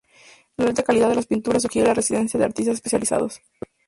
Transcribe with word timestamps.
La 0.57 0.65
alta 0.65 0.81
calidad 0.81 1.09
de 1.09 1.15
las 1.15 1.27
pinturas 1.27 1.61
sugiere 1.61 1.87
la 1.87 1.93
residencia 1.93 2.39
de 2.39 2.45
artistas 2.47 2.73
especializados. 2.73 3.39